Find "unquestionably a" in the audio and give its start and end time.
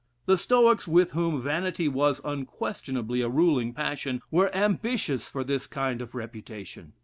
2.25-3.29